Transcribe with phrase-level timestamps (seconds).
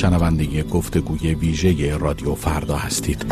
[0.00, 3.24] شنونده گفتگوی ویژه رادیو فردا هستید.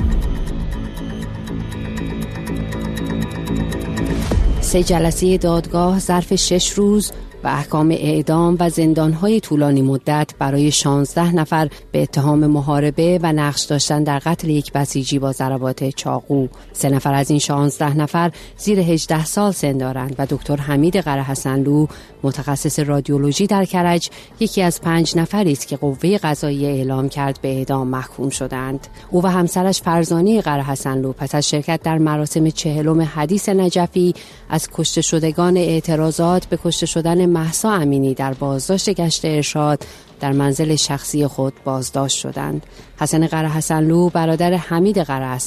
[4.60, 7.12] سه جلسه دادگاه ظرف شش روز
[7.44, 13.64] و احکام اعدام و زندانهای طولانی مدت برای 16 نفر به اتهام محاربه و نقش
[13.64, 16.46] داشتن در قتل یک بسیجی با ضربات چاقو.
[16.72, 21.22] سه نفر از این 16 نفر زیر 18 سال سن دارند و دکتر حمید قره
[21.22, 21.86] حسنلو
[22.22, 27.48] متخصص رادیولوژی در کرج یکی از پنج نفری است که قوه قضایی اعلام کرد به
[27.48, 28.86] اعدام محکوم شدند.
[29.10, 34.14] او و همسرش فرزانی قره حسنلو پس از شرکت در مراسم چهلم حدیث نجفی
[34.48, 39.84] از کشته شدگان اعتراضات به کشته شدن محسا امینی در بازداشت گشت ارشاد
[40.20, 42.66] در منزل شخصی خود بازداشت شدند.
[43.00, 43.60] حسن قره
[44.08, 45.38] برادر حمید قره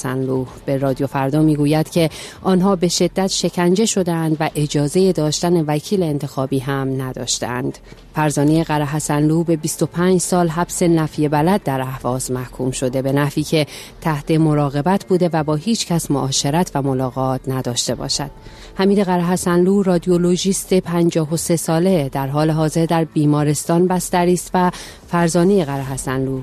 [0.66, 2.10] به رادیو فردا می‌گوید که
[2.42, 7.78] آنها به شدت شکنجه شدند و اجازه داشتن وکیل انتخابی هم نداشتند.
[8.14, 13.66] فرزانه قره به 25 سال حبس نفی بلد در اهواز محکوم شده به نفی که
[14.00, 18.30] تحت مراقبت بوده و با هیچ کس معاشرت و ملاقات نداشته باشد.
[18.74, 24.70] حمید قره حسنلو رادیولوژیست 53 ساله در حال حاضر در بیمارستان بستری است و
[25.08, 26.40] فرزانه قره حسنلو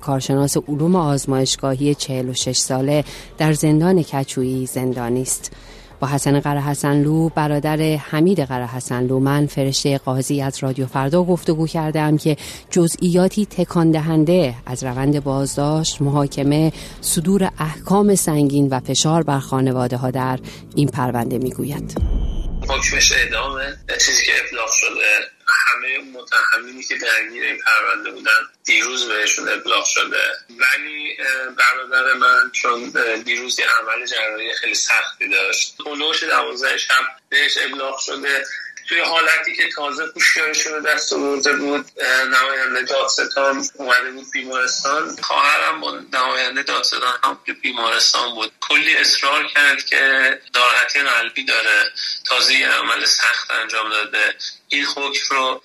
[0.00, 3.04] کارشناس علوم آزمایشگاهی 46 ساله
[3.38, 5.52] در زندان کچویی زندانی است.
[6.00, 6.60] با حسن قره
[7.34, 12.36] برادر حمید قره حسنلو من فرشته قاضی از رادیو فردا گفتگو کردم که
[12.70, 20.10] جزئیاتی تکان دهنده از روند بازداشت محاکمه صدور احکام سنگین و فشار بر خانواده ها
[20.10, 20.38] در
[20.74, 22.35] این پرونده می‌گوید.
[22.68, 23.78] حکمش اعدامه.
[24.06, 28.32] چیزی که ابلاغ شده همه متهمینی که درگیر این پرونده بودن
[28.64, 30.22] دیروز بهشون ابلاغ شده.
[30.48, 31.16] ولی
[31.58, 32.92] برادر من چون
[33.24, 35.74] دیروز یه عمل جراحی خیلی سختی داشت.
[35.86, 38.44] اونوش دوازده شب بهش ابلاغ شده.
[38.88, 45.16] توی حالتی که تازه هوشیارش رو دست برده بود نماینده دادستان اومده بود بیمارستان.
[45.22, 48.52] خواهرم با نماینده دادستان هم که بیمارستان بود.
[48.60, 51.92] کلی اصرار کرد که ناراحتی قلبی داره.
[52.24, 54.34] تازه یه عمل سخت انجام داده.
[54.68, 55.62] این حکم رو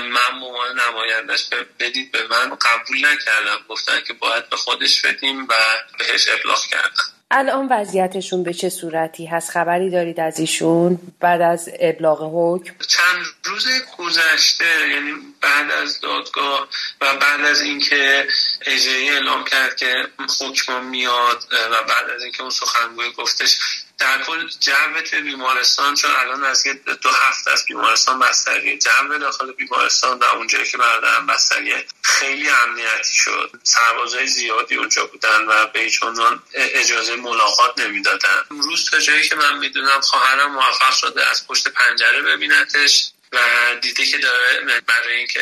[0.00, 1.48] من عنوان نمایندش
[1.80, 2.56] بدید به من.
[2.56, 3.64] قبول نکردم.
[3.68, 5.54] گفتن که باید به خودش بدیم و
[5.98, 7.17] بهش ابلاغ کردم.
[7.30, 13.24] الان وضعیتشون به چه صورتی هست؟ خبری دارید از ایشون بعد از ابلاغ حکم؟ چند
[13.44, 13.66] روز
[13.98, 16.68] گذشته یعنی بعد از دادگاه
[17.00, 18.28] و بعد از اینکه
[18.66, 20.08] اجرایی اعلام کرد که
[20.40, 23.58] حکم میاد و بعد از اینکه اون سخنگوی گفتش
[23.98, 26.64] در کل جو توی بیمارستان چون الان از
[27.02, 33.14] دو هفته از بیمارستان بستریه جو داخل بیمارستان و اونجایی که بردارم بستریه خیلی امنیتی
[33.14, 33.50] شد.
[33.62, 38.42] سربازهای زیادی اونجا بودن و به هیچ عنوان اجازه ملاقات نمی‌دادن.
[38.50, 43.10] روز تا جایی که من می‌دونم خواهرم موفق شده از پشت پنجره ببینتش.
[43.32, 43.38] و
[43.82, 45.40] دیده که داره برای اینکه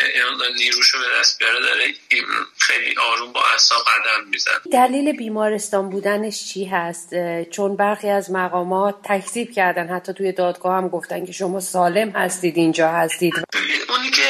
[0.56, 1.94] نیروش رو به دست بیاره داره
[2.58, 7.10] خیلی آروم با اعصاب قدم میزن دلیل بیمارستان بودنش چی هست؟
[7.50, 12.56] چون برخی از مقامات تکذیب کردن حتی توی دادگاه هم گفتن که شما سالم هستید
[12.56, 13.34] اینجا هستید.
[13.88, 14.28] اونی که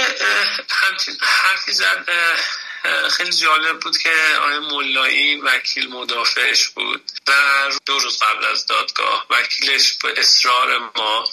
[1.21, 2.07] حرفی زد
[3.11, 7.33] خیلی جالب بود که آقای مولایی وکیل مدافعش بود و
[7.87, 11.25] دو روز قبل از دادگاه وکیلش به اصرار ما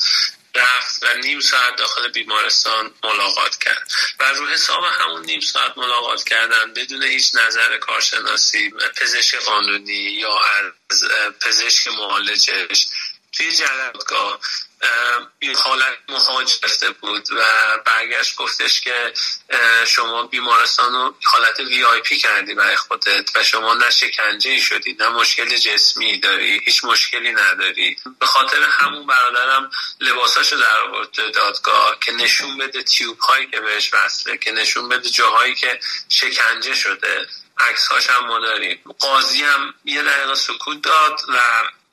[0.55, 3.91] رفت و نیم ساعت داخل بیمارستان ملاقات کرد.
[4.19, 10.39] و رو حساب همون نیم ساعت ملاقات کردن بدون هیچ نظر کارشناسی پزشک قانونی یا
[10.39, 11.03] از
[11.41, 12.87] پزشک معالجش
[13.31, 14.39] توی جلدگاه
[15.39, 17.43] این حالت مهاجرته بود و
[17.85, 19.13] برگشت گفتش که
[19.87, 24.61] شما بیمارستان رو حالت وی آی پی کردی برای خودت و شما نه شکنجه ای
[24.61, 27.95] شدی نه مشکل جسمی داری هیچ مشکلی نداری.
[28.19, 33.93] به خاطر همون برادرم لباساشو در آورد دادگاه که نشون بده تیوب هایی که بهش
[33.93, 35.79] وصله که نشون بده جاهایی که
[36.09, 37.27] شکنجه شده.
[37.59, 38.79] عکس هاش هم ما داریم.
[38.99, 41.37] قاضی هم یه دقیقه سکوت داد و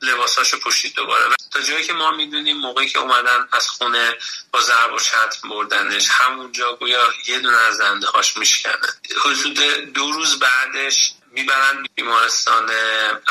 [0.01, 1.35] لباساشو پوشید دوباره.
[1.51, 4.17] تا جایی که ما می‌دونیم موقعی که اومدن از خونه
[4.51, 8.87] با ضرب و شتم بردنش همونجا گویا یه دونه از زنده هاش میشکنه
[9.25, 9.59] حدود
[9.93, 12.71] دو روز بعدش می‌برن بیمارستان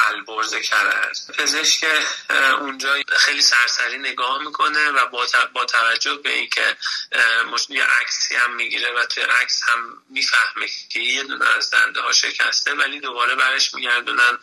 [0.09, 1.85] البرز کرد پزشک
[2.61, 5.07] اونجا خیلی سرسری نگاه می‌کنه و
[5.53, 6.77] با توجه به اینکه
[7.69, 12.13] یه عکسی هم می‌گیره و توی عکس هم می‌فهمه که یه دونه از دنده ها
[12.13, 14.39] شکسته ولی دوباره برش میگردونن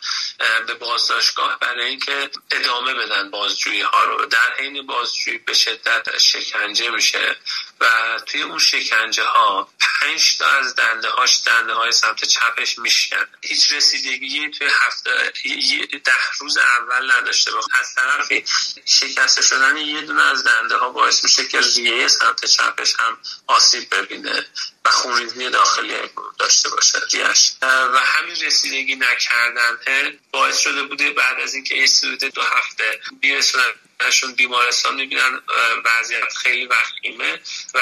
[0.66, 4.26] به بازداشتگاه برای اینکه ادامه بدن بازجویی ها رو.
[4.26, 7.36] در حین بازجویی به شدت شکنجه میشه
[7.80, 7.86] و
[8.26, 9.68] توی اون شکنجه ها
[10.00, 13.26] پنج تا از دنده هاش دنده های سمت چپش میشکن.
[13.48, 15.32] هیچ رسیدگی توی هفته
[16.04, 17.68] ده روز اول نداشته باشه.
[17.80, 18.44] از طرفی
[18.84, 23.94] شکسته شدن یه دونه از دنده ها باعث میشه که ریه سمت چپش هم آسیب
[23.94, 24.46] ببینه
[24.84, 25.94] و خونریزی داخلی
[26.38, 29.78] داشته باشه ریش و همین رسیدگی نکردن
[30.30, 33.00] باعث شده بوده بعد از اینکه این دو هفته
[33.98, 35.40] بیرسوننشون بیمارستان می‌بینن
[35.84, 37.40] وضعیت خیلی وخیمه
[37.74, 37.78] و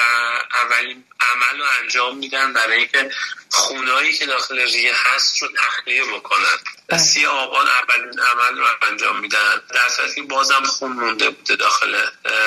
[0.63, 3.11] اولین عمل رو انجام میدن برای اینکه
[3.51, 6.59] خونایی که داخل ریه هست رو تخلیه بکنن.
[6.89, 6.99] بله.
[6.99, 9.63] سی آبان اولین عمل رو انجام میدن.
[9.75, 12.07] در صورتی بازم خون مونده بوده داخل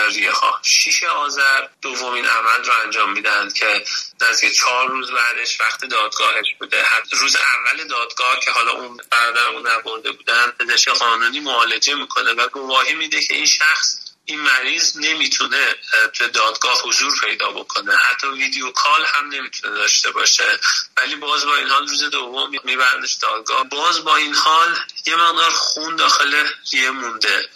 [0.10, 3.86] ریه ها شیش آذر دومین عمل رو انجام میدن که
[4.22, 6.86] نزدیک چهار روز بعدش وقت دادگاهش بوده.
[7.12, 12.48] روز اول دادگاه که حالا اون برادر اون نبرده بودن پزشک قانونی معالجه می‌کنه و
[12.48, 13.96] گواهی میده که این شخص
[14.26, 15.76] این مریض نمی‌تونه
[16.14, 17.96] تو دادگاه حضور پیدا بکنه.
[17.96, 20.60] حتی ویدیو کال هم نمی‌تونه داشته باشه.
[20.98, 23.64] ولی باز با این حال روز دوم میبرنش دادگاه.
[23.64, 27.50] باز با این حال یه مقدار خون داخل ریه مونده.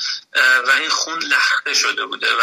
[0.67, 2.41] و این خون لخته شده بوده و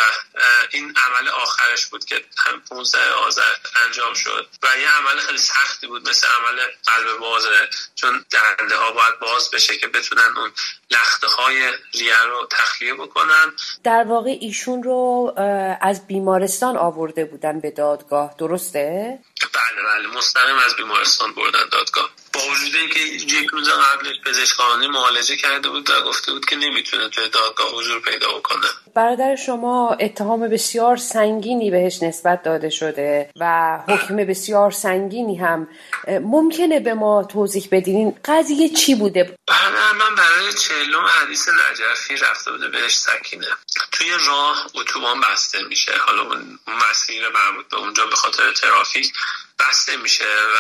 [0.71, 3.55] این عمل آخرش بود که هم 15 آذر
[3.87, 4.49] انجام شد.
[4.63, 9.51] و یه عمل خیلی سختی بود مثل عمل قلب بازه چون دنده ها باید باز
[9.51, 10.53] بشه که بتونن اون
[10.91, 13.53] لخته های ریه رو تخلیه بکنن.
[13.85, 15.35] در واقع ایشون رو
[15.81, 18.35] از بیمارستان آورده بودن به دادگاه.
[18.39, 19.19] درسته؟
[19.53, 20.17] بله بله.
[20.17, 22.11] مستقیم از بیمارستان بردن دادگاه.
[22.53, 27.29] وجود اینکه یک روز قبلش پزشکانی معالجه کرده بود و گفته بود که نمی‌تونه توی
[27.29, 28.67] دادگاه حضور پیدا بکنه.
[28.95, 35.69] برادر شما اتهام بسیار سنگینی بهش نسبت داده شده و حکم بسیار سنگینی هم.
[36.09, 42.51] ممکنه به ما توضیح بدین قضیه چی بوده؟ بله من برای چهلم حدیث نجفی رفته
[42.51, 43.47] بوده بهش سکینه.
[43.93, 45.93] توی راه اتوبان بسته میشه.
[46.07, 46.59] حالا اون
[46.91, 49.13] مسیر مربوط به اونجا به خاطر ترافیک.
[49.61, 50.59] بسته میشه و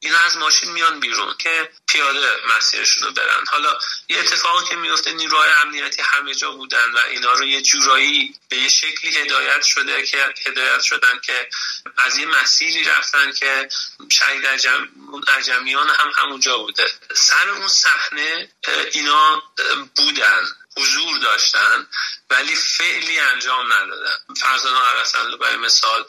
[0.00, 3.44] اینا از ماشین میان بیرون که پیاده مسیرشون رو برن.
[3.50, 3.78] حالا
[4.08, 8.56] یه اتفاقی که میفته نیروهای امنیتی همه جا بودن و اینا رو یه جورایی به
[8.56, 11.48] یه شکلی هدایت شده که هدایت شدن که
[11.98, 13.68] از یه مسیری رفتن که
[14.10, 14.88] شهید عجم،
[15.36, 16.86] عجمیان هم همونجا بوده.
[17.14, 18.48] سر اون صحنه
[18.92, 19.42] اینا
[19.96, 20.40] بودن.
[20.76, 21.86] حضور داشتن
[22.30, 24.18] ولی فعلی انجام ندادن.
[24.36, 26.04] فرزانه عرصلو برای مثال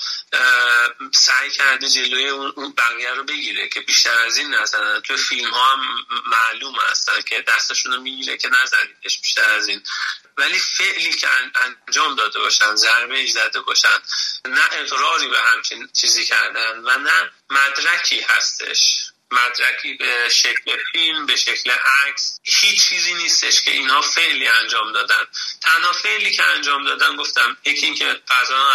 [1.13, 5.01] سعی کرده جلوی اون بقیه رو بگیره که بیشتر از این نزنن.
[5.01, 5.81] تو فیلم ها هم
[6.25, 9.83] معلوم هستن که دستشون رو می‌گیره که نزنیدش بیشتر از این.
[10.37, 14.01] ولی فعلی که انجام داده باشن ضربه زده باشن
[14.45, 19.05] نه اقراری به همچین چیزی کردن و نه مدرکی هستش.
[19.31, 21.71] مدرکی به شکل فیلم به شکل
[22.07, 25.23] عکس هیچ چیزی نیستش که اینها فعلی انجام دادن.
[25.61, 28.21] تنها فعلی که انجام دادن گفتم یکی اینکه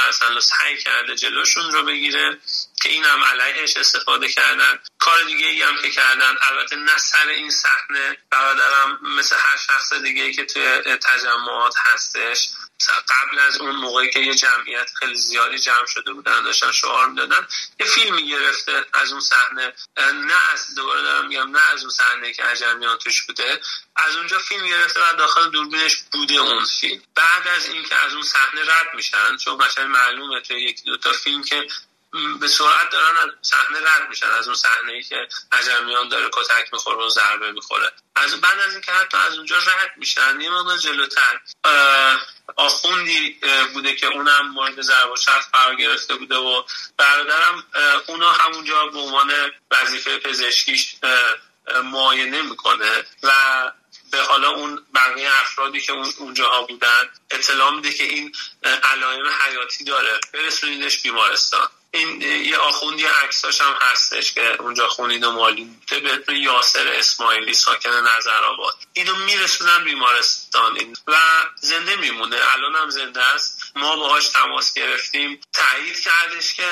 [0.07, 2.39] ارسل رو سعی کرده جلوشون رو بگیره.
[2.83, 4.79] که این هم علیهش استفاده کردن.
[4.99, 6.37] کار دیگه ای هم که کردن.
[6.51, 12.49] البته نه سر این صحنه برادرم مثل هر شخص دیگه که توی تجمعات هستش
[12.89, 17.47] قبل از اون موقعی که یه جمعیت خیلی زیادی جمع شده بودن داشتن شعار می‌دادن
[17.81, 19.73] یه فیلمی گرفته از اون صحنه.
[19.99, 23.61] نه از دوباره دارم میگم نه از اون صحنه که عجمیان توش بوده.
[23.97, 27.03] از اونجا فیلم گرفته و داخل دوربینش بوده اون فیلم.
[27.15, 31.13] بعد از اینکه از اون صحنه رد میشن چون قشنگ معلومه توی یکی دو تا
[31.13, 31.69] فیلم که
[32.41, 36.73] به سرعت دارن از صحنه رد میشن از اون صحنه ای که عجمیان داره کتک
[36.73, 37.93] می‌خوره و ضربه می‌خوره.
[38.17, 41.41] از بعد از اینکه حتی از اونجا رد میشن یه مقدار جلوتر.
[42.57, 43.41] آخوندی
[43.73, 45.15] بوده که اونم مورد ضرب و
[45.53, 46.63] قرار گرفته بوده و
[46.97, 47.65] برادرم
[48.07, 49.33] اونو همونجا به عنوان
[49.71, 50.95] وظیفه پزشکیش
[51.85, 53.33] معاینه می‌کنه و
[54.11, 58.33] به حالا اون بقیه افرادی که اون اونجاها بودن اطلاع میده که این
[58.83, 60.21] علائم حیاتی داره.
[60.33, 61.69] برسونیدش بیمارستان.
[61.91, 67.55] این یه آخوندی عکساش هم هستش که اونجا خونید و مالی بوده به یاسر اسماعیلی
[67.55, 68.75] ساکن نظر آباد.
[68.93, 70.97] اینو میرسونن بیمارستان.
[71.07, 71.17] و
[71.61, 72.37] زنده میمونه.
[72.53, 73.60] الان هم زنده است.
[73.77, 75.41] ما باهاش تماس گرفتیم.
[75.53, 76.69] تایید کردش که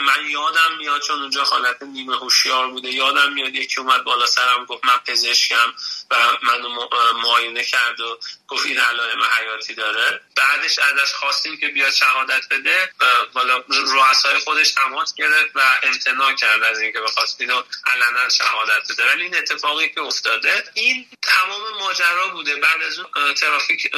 [0.00, 4.64] من یادم میاد چون اونجا حالت نیمه هوشیار بوده یادم میاد یکی اومد بالا سرم
[4.64, 5.72] گفت من پزشکم
[6.10, 6.88] و منو
[7.22, 10.20] معاینه کرد و گفت این علائم حیاتی داره.
[10.36, 12.92] بعدش ازش خواستیم که بیاد شهادت بده
[13.32, 19.12] بالا رؤسای خودش تماس گرفت و امتناع کرد از اینکه بخواست اینو علنا شهادت بده.
[19.12, 22.56] ولی این اتفاقی که افتاده این تمام ماجرا بوده.
[22.56, 23.90] بعد از اون ترافیک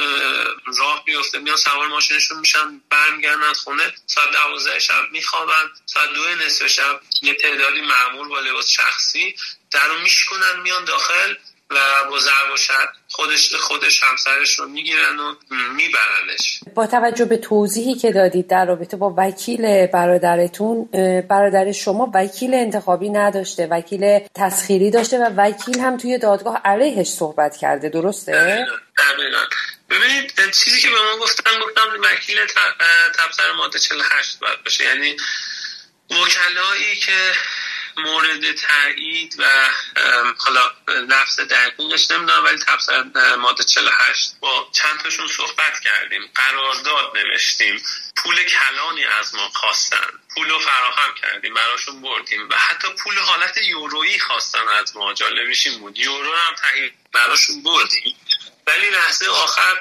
[0.77, 6.67] راه میفته میان سوار ماشینشون میشن برمیگردن خونه ساعت دوازده شب میخوابن ساعت دو نصف
[6.67, 9.35] شب یه تعدادی معمول با لباس شخصی
[9.71, 11.33] در رو میشکنن میان داخل
[11.69, 12.57] و با ضرب و
[13.09, 16.59] خودش خودش همسرش رو می‌گیرن و میبرنش.
[16.75, 20.85] با توجه به توضیحی که دادید در رابطه با وکیل برادرتون
[21.29, 27.57] برادر شما وکیل انتخابی نداشته وکیل تسخیری داشته و وکیل هم توی دادگاه علیهش صحبت
[27.57, 28.65] کرده درسته؟
[29.93, 32.45] ببینید چیزی که به ما گفتن گفتم وکیل
[33.17, 34.83] تبصر ماده 48 باید باشه.
[34.83, 35.17] یعنی
[36.09, 37.33] وکلایی که
[37.97, 39.69] مورد تایید و
[40.37, 43.03] حالا لفظ دقیقش نمی‌دونم ولی تبصر
[43.35, 47.83] ماده 48 با چند تاشون صحبت کردیم قرارداد نوشتیم
[48.15, 53.57] پول کلانی از ما خواستن پول رو فراهم کردیم براشون بردیم و حتی پول حالت
[53.57, 55.99] یورویی خواستن از ما جالبیش بود.
[55.99, 58.15] یورو هم تایید براشون بردیم.
[58.67, 59.79] ولی لحظه آخر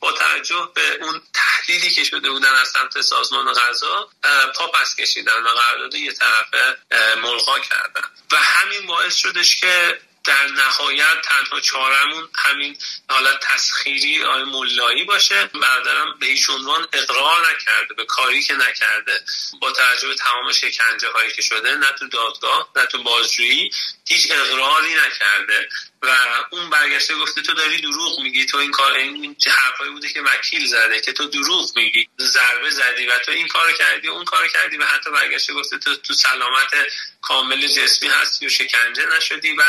[0.00, 4.10] با توجه به اون تحلیلی که شده بودن از سمت سازمان غذا
[4.56, 6.76] پا پس کشیدن و قرارداد یه طرفه
[7.16, 8.02] ملغا کردن.
[8.32, 15.46] و همین باعث شدش که در نهایت تنها چارمون همین حالت تسخیری آی مولایی باشه.
[15.46, 19.24] برادرم به هیچ عنوان اقرار نکرده به کاری که نکرده.
[19.60, 23.70] با توجه به تمام شکنجه هایی که شده نه تو دادگاه نه تو بازجویی
[24.08, 25.68] هیچ اقراری نکرده.
[26.02, 26.08] و
[26.50, 30.66] اون برگشته گفته تو داری دروغ میگی تو این کار این حرفایی بوده که وکیل
[30.66, 34.76] زده که تو دروغ میگی ضربه زدی و تو این کار کردی اون کار کردی
[34.76, 36.74] و حتی برگشته گفته تو تو سلامت
[37.20, 39.62] کامل جسمی هستی و شکنجه نشدی و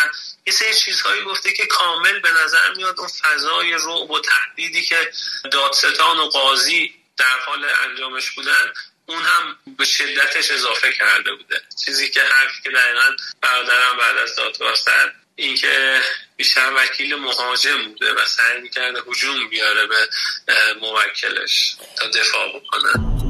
[0.48, 5.12] یه سری چیزهایی گفته که کامل به نظر میاد اون فضای رعب و تهدیدی که
[5.52, 8.74] دادستان و قاضی در حال انجامش بودن
[9.06, 11.62] اون هم به شدتش اضافه کرده بوده.
[11.86, 15.98] چیزی که حرفی که دقیقا برادرم بعد از دادگاه زد اینکه
[16.36, 23.22] بیشتر وکیل مهاجم بوده و سعی می‌کرده حجوم بیاره به موکلش تا دفاع بکنه.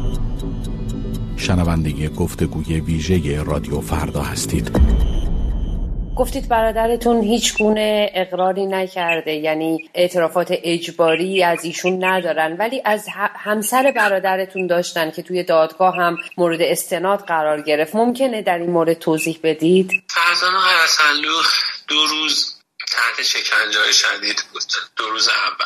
[1.37, 4.71] شنوندگی گفتگوی ویژه رادیو فردا هستید.
[6.17, 13.05] گفتید برادرتون هیچ گونه اقراری نکرده یعنی اعترافات اجباری از ایشون ندارن ولی از
[13.35, 17.95] همسر برادرتون داشتن که توی دادگاه هم مورد استناد قرار گرفت.
[17.95, 21.41] ممکنه در این مورد توضیح بدید؟ فرزانه حسنلو
[21.91, 22.55] دو روز
[22.91, 24.73] تحت شکنجه های شدید بود.
[24.95, 25.65] دو روز اول.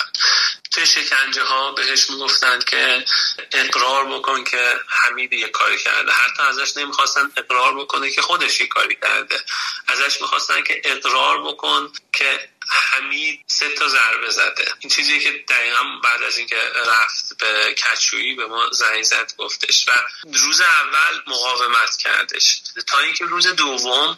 [0.72, 3.06] توی شکنجه ها بهش می‌گفتند که
[3.52, 6.12] اقرار بکن که حمید یه کاری کرده.
[6.12, 9.40] حتی ازش نمی‌خواستن اقرار بکنه که خودش یه کاری کرده.
[9.88, 14.74] ازش می‌خواستن که اقرار بکن که حمید سه تا ضربه زده.
[14.80, 19.88] این چیزی که دقیقا بعد از اینکه رفت به کچویی به ما زنگ زد گفتش.
[19.88, 19.92] و
[20.24, 22.62] روز اول مقاومت کردش.
[22.88, 24.18] تا اینکه روز دوم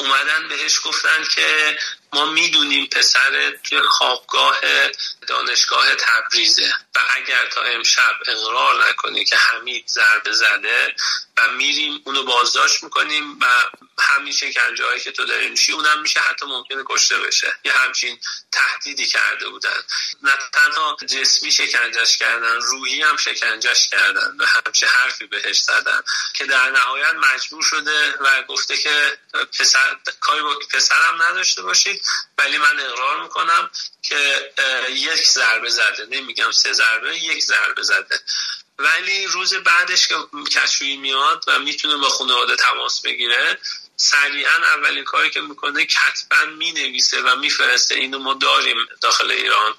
[0.00, 1.78] اومدن بهش گفتن که
[2.12, 4.60] ما می‌دونیم پسر توی خوابگاه
[5.26, 10.94] دانشگاه تبریزه و اگر تا امشب اقرار نکنی که حمید ضربه زده
[11.36, 13.46] و میریم اونو بازداشت می‌کنیم و
[13.98, 17.52] همین شکنجه هایی که تو داری میشی اونم میشه حتی ممکنه کشته بشه.
[17.64, 18.18] یه همچین
[18.52, 19.82] تهدیدی کرده بودن.
[20.22, 26.02] نه تنها جسمی شکنجش کردن روحی هم شکنجش کردن و همچه حرفی بهش زدن
[26.34, 29.18] که در نهایت مجبور شده و گفته که
[29.58, 29.81] پسر
[30.20, 32.04] کاری با پسرم نداشته باشید
[32.38, 33.70] ولی من اقرار می‌کنم
[34.02, 34.52] که
[34.88, 36.06] یک ضربه زده.
[36.10, 38.20] نمیگم سه ضربه یک ضربه زده.
[38.78, 40.14] ولی روز بعدش که
[40.54, 43.58] کشویی میاد و می‌تونه با خانواده تماس بگیره
[43.96, 49.74] سریعا اولین کاری که می‌کنه کتبا می‌نویسه و میفرسته اینو ما داریم داخل ایران.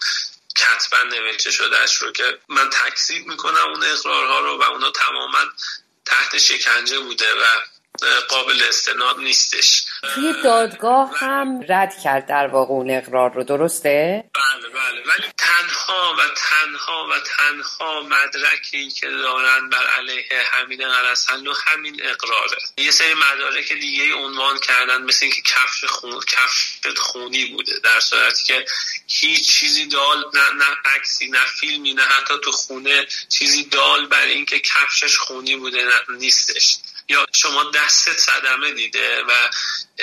[0.57, 5.39] کتبا نوشته شدهش رو که من تکذیب می‌کنم اون اقرارها رو و اونا تماما
[6.05, 7.43] تحت شکنجه بوده و
[8.29, 9.85] قابل استناد نیستش.
[10.15, 15.01] توی دادگاه هم رد کرد در واقع اون اقرار رو درسته؟ بله بله.
[15.01, 22.57] ولی تنها و تنها و تنها مدرکی که دارن بر علیه حمید قرسلو همین اقراره.
[22.77, 27.79] یه سری مدارک دیگه عنوان کردن مثل اینکه کفش خون کفش خونی بوده.
[27.83, 28.65] در صورتی که
[29.07, 34.25] هیچ چیزی دال نه نه عکسی نه فیلمی نه حتی تو خونه چیزی دال بر
[34.25, 36.77] اینکه کفشش خونی بوده نیستش.
[37.09, 39.31] یا شما دستت صدمه دیده و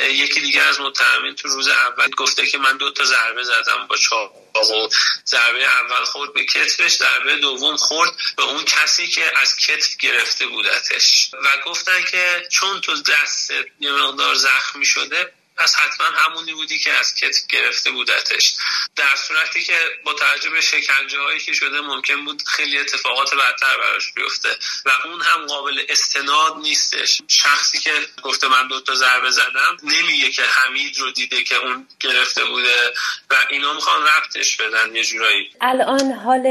[0.01, 3.97] یکی دیگه از متهمین تو روز اول گفته که من دو تا ضربه زدم با
[3.97, 4.89] چاقو
[5.27, 10.47] ضربه اول خورد به کتفش ضربه دوم خورد به اون کسی که از کتف گرفته
[10.47, 11.31] بودتش.
[11.33, 16.93] و گفتن که چون تو دست یه مقدار زخمی شده پس حتما همونی بودی که
[16.93, 18.55] از کتف گرفته بودتش.
[18.97, 23.79] در صورتی که با توجه به شکنجه هایی که شده ممکن بود خیلی اتفاقات بدتر
[23.79, 24.49] براش بیفته
[24.85, 27.23] و اون هم قابل استناد نیستش.
[27.29, 32.45] شخصی که گفته من دوتا ضربه زدم نمیگه که حمید رو دیده که اون گرفته
[32.45, 32.95] بوده
[33.31, 35.51] و اینا می‌خوان ربطش بدن یه جورایی.
[35.61, 36.47] الان حال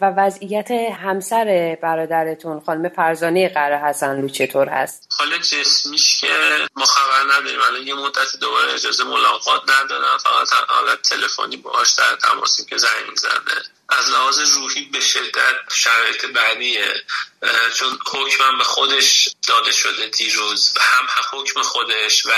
[0.00, 0.70] و وضعیت
[1.04, 6.28] همسر برادرتون خانم فرزانه قره حسن چطور هست؟ حال جسمیش که
[6.76, 7.60] ما خبر نداریم.
[7.60, 12.76] الان یه مدت دو دوباره اجازه ملاقات ندارن فقط حالت تلفنی باهاش در تماسیم که
[12.76, 13.62] زنگ می‌زنه.
[13.88, 16.94] از لحاظ روحی به شدت شرایط بعدیه
[17.74, 22.30] چون حکمم به خودش داده شده دیروز هم حکم خودش و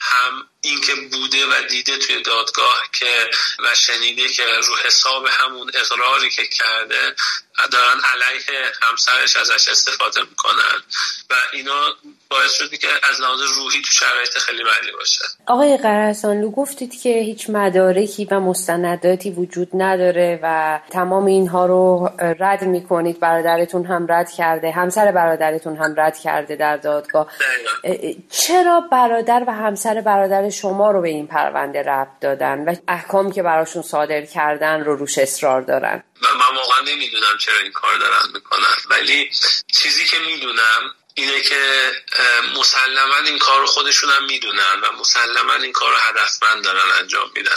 [0.00, 6.30] هم اینکه بوده و دیده توی دادگاه که و شنیده که رو حساب همون اقراری
[6.30, 7.14] که کرده
[7.72, 10.82] دارن علیه همسرش ازش استفاده می‌کنن
[11.30, 11.94] و اینا
[12.30, 15.24] باعث شده که از لحاظ روحی تو شرایط خیلی بدی باشه.
[15.46, 22.64] آقای قرهسانلو گفتید که هیچ مدارکی و مستنداتی وجود نداره و تمام اینها رو رد
[22.64, 27.26] می‌کنید برادرتون هم رد کرده همسر برادرتون هم رد کرده در دادگاه.
[28.30, 33.42] چرا برادر و همسر برادر شما رو به این پرونده ربط دادن و احکام که
[33.42, 38.76] براشون صادر کردن رو روش اصرار دارن؟ من واقعا نمی‌دونم چرا این کار دارن می‌کنن.
[38.90, 39.30] ولی
[39.72, 41.92] چیزی که می‌دونم اینه که
[42.56, 47.56] مسلما این کار خودشون هم می‌دونن و مسلما این کار رو هدفمند دارن انجام میدن.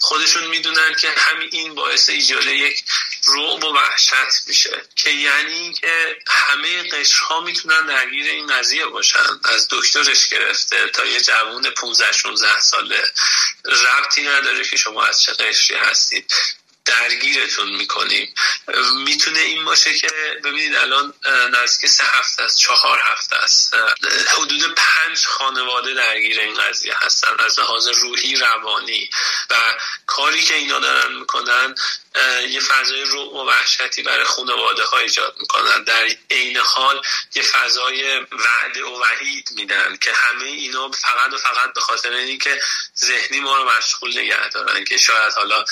[0.00, 2.84] خودشون می‌دونن که همین این باعث ایجاد یک
[3.28, 9.40] رعب و وحشت میشه که یعنی که همه قشرها می‌تونن درگیر این قضیه باشن.
[9.44, 13.10] از دکترش گرفته تا یه جوون 15 16 ساله.
[13.64, 16.32] ربطی نداره که شما از چه قشری هستید.
[16.86, 18.34] درگیرتون می‌کنیم
[18.94, 20.08] می‌تونه این باشه که
[20.44, 21.14] ببینید الان
[21.52, 23.74] نزدیک سه هفته است چهار هفته است.
[24.28, 29.10] حدود پنج خانواده درگیر این قضیه هستن از لحاظ روحی روانی.
[29.50, 29.54] و
[30.06, 31.74] کاری که اینا دارن می‌کنن
[32.48, 35.84] یه فضای رو و وحشتی برای خانواده ها ایجاد می‌کنن.
[35.84, 37.02] در عین حال
[37.34, 42.60] یه فضای وعده و وحید میدن که همه اینا فقط و فقط به خاطر اینکه
[42.98, 45.64] ذهنی ما رو مشغول نگه دارن که شاید حالا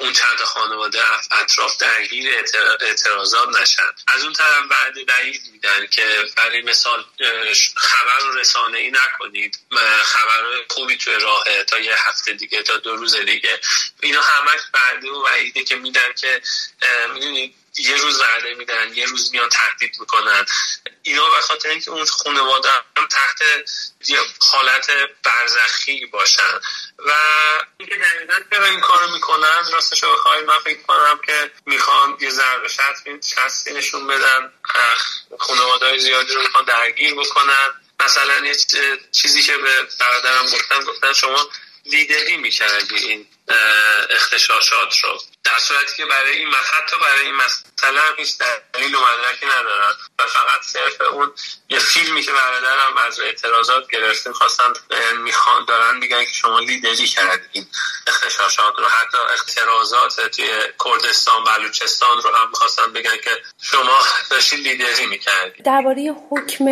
[0.00, 0.98] اون چند خانواده
[1.30, 2.34] اطراف درگیر
[2.80, 3.92] اعتراضات نشن.
[4.08, 7.04] از اون طرف وعده وحید میدن که برای مثال
[7.76, 9.58] خبر رسانه ای نکنید.
[10.02, 13.60] خبر خوبی توی راهه تا یه هفته دیگه تا دو روز دیگه.
[14.02, 16.42] اینا همش وعده و وعیده که میدن که
[17.14, 20.46] می‌دونید یه روز وعده میدن یه روز میان تهدید می‌کنن.
[21.02, 23.42] اینا به خاطر اینکه اون خانواده هم تحت
[24.40, 24.90] حالت
[25.22, 26.60] برزخی باشن.
[26.98, 27.12] و
[27.78, 32.30] اینکه دقیقا چرا این کارو می‌کنن راستش رو بخوای من فکر کنم که می‌خوان یه
[32.30, 32.68] ضربه
[33.22, 34.52] شستی نشون بدن.
[35.38, 37.70] خانواده های زیادی رو می‌خوان درگیر بکنن.
[38.00, 38.56] مثلا یه
[39.12, 41.48] چیزی که به برادرم گفتن گفتن شما
[41.84, 43.28] لیدری می‌کردی این
[44.10, 45.18] اختشاشات رو.
[45.44, 48.38] در صورتی که برای این حتی برای این مسئله هم هیچ
[48.74, 49.92] دلیل و مدرکی ندارن.
[50.18, 51.32] و فقط صرف اون
[51.68, 54.72] یه فیلمی که برادرم از اعتراضات گرفتیم خواستن
[55.22, 57.66] می‌خوان دارن میگن که شما لیدری کردین
[58.06, 58.84] اختشاشات رو.
[58.84, 60.48] حتی اعتراضات توی
[60.84, 63.30] کردستان بلوچستان رو هم می‌خواستن بگن که
[63.62, 63.98] شما
[64.30, 66.64] داشتین لیدری می‌کردین درباره حکم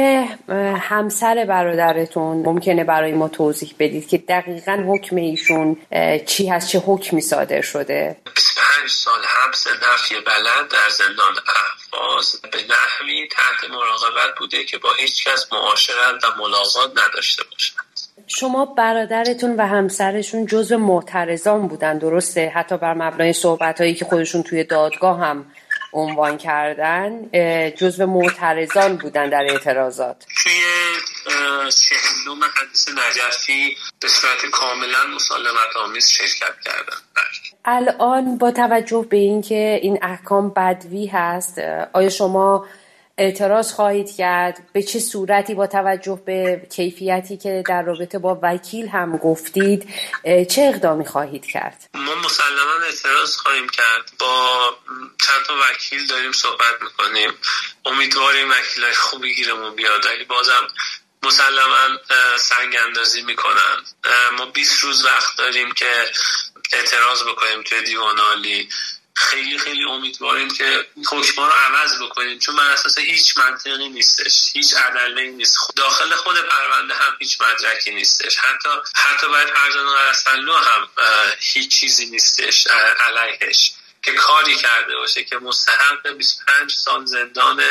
[0.89, 5.87] همسر برادرتون ممکنه برای ما توضیح بدید که دقیقا حکم ایشون
[6.27, 12.59] چی هست؟ چه حکمی صادر شده؟ 25 سال حبس نفی بلد در زندان احفاظ به
[12.59, 17.85] نحوی تحت مراقبت بوده که با هیچ کس معاشرت و ملاقات نداشته باشند
[18.27, 24.42] شما برادرتون و همسرشون جزو معترضان بودن درسته؟ حتی بر مبنای صحبت هایی که خودشون
[24.42, 25.46] توی دادگاه هم
[25.92, 27.31] عنوان کردن
[27.70, 30.24] جزو معترضان بودن در اعتراضات.
[31.70, 36.96] چهلم حدیث نجفی به صورت کاملا مسالمت آمیز شرکت کردن.
[37.64, 41.59] الان با توجه به اینکه این احکام بدوی هست
[41.92, 42.66] آیا شما
[43.18, 48.88] اعتراض خواهید کرد؟ به چه صورتی با توجه به کیفیتی که در رابطه با وکیل
[48.88, 49.88] هم گفتید
[50.24, 54.12] چه اقدامی خواهید کرد؟ ما مسلما اعتراض خواهیم کرد.
[54.18, 54.59] با
[55.26, 57.30] چند تا وکیل داریم صحبت می‌کنیم.
[57.85, 60.68] امیدواریم وکیل خوبی گیرمون بیاد ولی بازم
[61.25, 61.99] مسلما
[62.39, 63.85] سنگ اندازی می‌کنن.
[64.33, 66.13] ما 20 روز وقت داریم که
[66.73, 68.69] اعتراض بکنیم توی دیوان عالی.
[69.17, 72.39] خیلی خیلی امیدواریم که حکما رو عوض بکنیم.
[72.39, 74.51] چون من اساس هیچ منطقی نیستش.
[74.53, 75.57] هیچ عدله نیست.
[75.77, 78.37] داخل خود پرونده هم هیچ مدرکی نیستش.
[78.37, 80.89] حتی حتی باید فرزان قرصلو هم
[81.39, 82.67] هیچ چیزی نیستش
[83.01, 83.73] علیهش.
[84.05, 87.62] که کاری کرده باشه که مستحق 25 سال زندان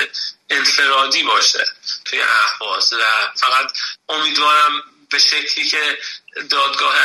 [0.49, 1.65] انفرادی باشه
[2.05, 3.71] توی احواز و فقط
[4.09, 5.97] امیدوارم به شکلی که
[6.49, 6.95] دادگاه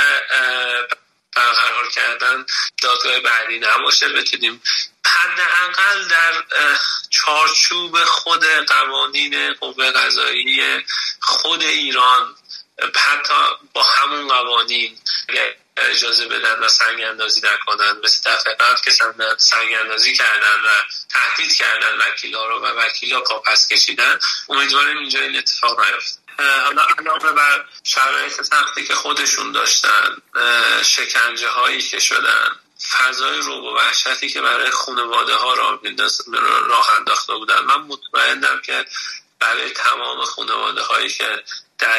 [1.37, 2.47] برقرار کردن
[2.83, 4.09] دادگاه بعدی نباشه.
[4.09, 4.62] بتونیم
[5.07, 6.45] حداقل در
[7.11, 10.85] چارچوب خود قوانین قوه قضایی
[11.21, 12.35] خود ایران
[12.97, 13.35] حتی
[13.73, 14.99] با همون قوانین.
[15.83, 17.97] اجازه بدن و سنگ اندازی نکنن.
[18.05, 18.91] مثل دفعه قبل که
[19.38, 20.69] سنگ اندازی کردن و
[21.09, 26.19] تهدید کردن وکیلا رو و وکیلا پا پس کشیدن امیدواریم اینجا این اتفاق نیفته.
[26.64, 30.17] حالا علاوه بر شرایط سختی که خودشون داشتن
[30.83, 32.51] شکنجه هایی که شدن
[32.93, 35.81] فضای روب و وحشتی که برای خانواده ها راه,
[36.69, 38.85] راه انداخته بودن من مطمئنم که
[39.40, 41.44] برای تمام خانواده هایی که
[41.79, 41.94] در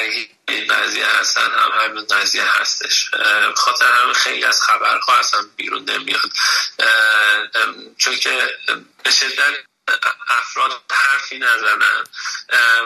[0.47, 3.12] این قضیه هستن هم همین قضیه هستش.
[3.56, 6.32] خاطر هم خیلی از خبرها اصلا بیرون نمیاد.
[7.97, 8.58] چون که
[9.04, 9.54] به شدت
[10.30, 12.04] افراد حرفی نزنن.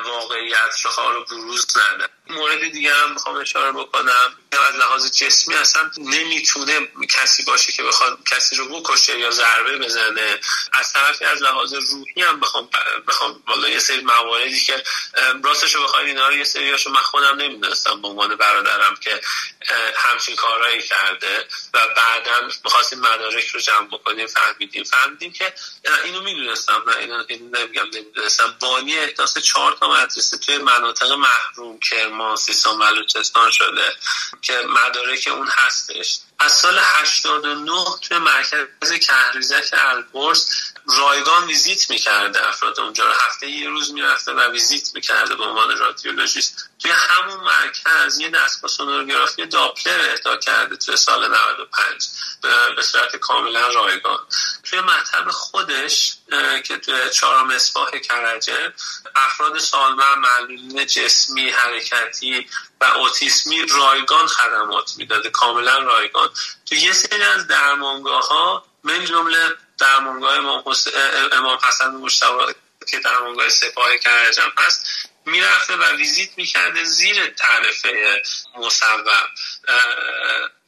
[0.06, 2.08] واقعیت رو بروز ندن.
[2.34, 4.38] مورد دیگه هم می‌خوام اشاره بکنم.
[4.70, 10.40] از لحاظ جسمی اصلا نمی‌تونه کسی باشه که بخواد کسی رو بکشه یا ضربه بزنه.
[10.74, 12.70] از طرفی از لحاظ روحی هم بخوام
[13.08, 14.84] بخوام والا یه سری مواردی که
[15.44, 19.22] راستش بخواید اینا رو یه سریاشو من خودم نمی‌دونستم به عنوان برادرم که
[19.96, 24.84] همچین کارهایی کرده و بعدا می‌خواستیم مدارک رو جمع بکنیم فهمیدیم.
[24.84, 25.54] فهمیدیم که
[26.04, 26.84] اینو می‌دونستم.
[26.88, 28.58] نه اینو, نمیگم نمی‌دونستم.
[28.60, 33.94] بانی احداث چهار تا مدرسه توی مناطق محروم کرمان سیستان بلوچستان شده
[34.42, 36.20] که مدارک اون هستش.
[36.40, 40.46] از سال 89 توی مرکز کهریزک البرز
[40.88, 42.80] رایگان ویزیت می‌کرده افراد.
[42.80, 48.20] اونجا رو هفته یه روز می‌رفته و ویزیت می‌کرده به عنوان رادیولوژیست توی همون مرکز
[48.20, 52.08] یه دستگاه سونوگرافی داپلر اهدا کرده توی سال 95
[52.76, 54.20] به صورت کاملا رایگان.
[54.64, 56.14] توی مطب خودش
[56.66, 58.74] که توی چهارم اصفاح کرجه
[59.16, 62.48] افراد سالمه معلولین جسمی حرکتی
[62.82, 65.30] و اوتیسمی رایگان خدمات می‌داده.
[65.30, 66.30] کاملا رایگان.
[66.66, 70.64] تو یه سری از درمانگاه ها من جمله درمانگاه امام,
[71.32, 72.56] امام حسن مشتبه
[72.88, 78.24] که درمانگاه سپاه کرجم هست می‌رفته و ویزیت می‌کرده زیر تعرفه
[78.58, 79.08] مصوب.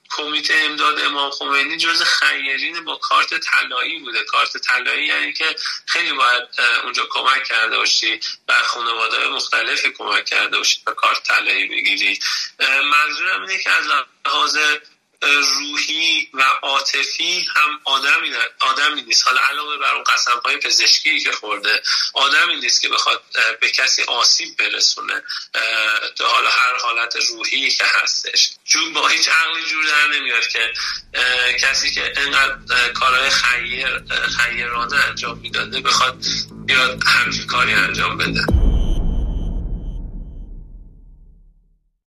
[0.10, 4.24] کمیته امداد امام خمینی جز خیرین با کارت طلایی بوده.
[4.24, 6.44] کارت طلایی یعنی که خیلی باید
[6.84, 12.20] اونجا کمک کرده باشی بر خانواده مختلفی کمک کرده باشی و کارت طلایی بگیری.
[12.92, 13.86] منظورم اینه که از
[14.26, 14.58] لحاظ
[15.26, 19.28] روحی و عاطفی هم آدمی آدمی نیست.
[19.28, 21.82] حالا علاوه بر اون قسم های پزشکی که خورده
[22.14, 23.24] آدمی نیست که بخواد
[23.62, 25.24] به کسی آسیب برسونه.
[26.20, 28.50] حالا هر حالت روحی که هستش.
[28.66, 30.74] چون با هیچ عقلی جور در نمیاد که
[31.60, 33.88] کسی که اینقدر کارهای خیر
[34.38, 36.26] خیرانه انجام می‌داده بخواد
[36.66, 38.65] بیاد همچین کاری انجام بده.